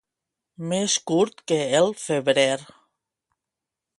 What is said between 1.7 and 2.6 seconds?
el febrer.